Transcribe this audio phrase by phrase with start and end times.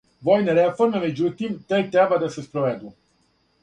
[0.29, 2.95] Војне реформе међутим тек треба да се спроведу.